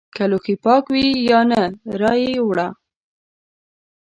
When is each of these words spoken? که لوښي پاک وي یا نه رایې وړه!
که 0.15 0.23
لوښي 0.31 0.55
پاک 0.63 0.85
وي 0.93 1.07
یا 1.29 1.39
نه 1.51 1.61
رایې 2.01 2.35
وړه! 2.47 2.67